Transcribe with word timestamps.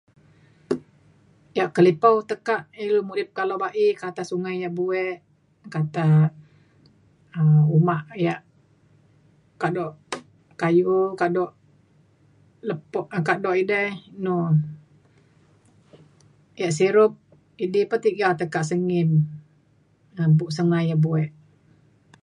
yak 1.57 1.71
kelipau 1.75 2.15
tekak 2.29 2.61
ilu 2.85 2.99
murip 3.07 3.29
kak 3.37 3.47
lo 3.49 3.55
ba’i 3.63 3.85
kata 4.01 4.21
sungai 4.29 4.55
yak 4.63 4.73
buek 4.79 5.15
kata 5.73 6.07
um 7.37 7.59
uma 7.77 7.97
yak 8.25 8.41
kado 9.61 9.85
kayu 10.61 10.95
kado 11.21 11.43
lepo 12.67 12.99
kado 13.29 13.49
edei 13.61 13.89
nu 14.23 14.35
yak 16.61 16.73
sirup 16.77 17.13
idi 17.63 17.81
pa 17.91 17.97
tiga 18.05 18.27
tekak 18.39 18.63
tiga 18.63 18.69
sengin 18.69 19.09
um 20.19 20.29
buk 20.37 20.51
sungai 20.57 20.83
ia’ 20.89 20.97
buek 21.05 21.29